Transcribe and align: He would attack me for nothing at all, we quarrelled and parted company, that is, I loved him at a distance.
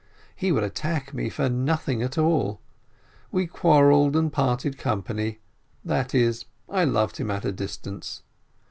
He 0.35 0.51
would 0.51 0.63
attack 0.63 1.13
me 1.13 1.29
for 1.29 1.47
nothing 1.47 2.01
at 2.01 2.17
all, 2.17 2.59
we 3.31 3.45
quarrelled 3.45 4.15
and 4.15 4.33
parted 4.33 4.75
company, 4.79 5.37
that 5.85 6.15
is, 6.15 6.45
I 6.67 6.85
loved 6.85 7.17
him 7.17 7.29
at 7.29 7.45
a 7.45 7.51
distance. 7.51 8.23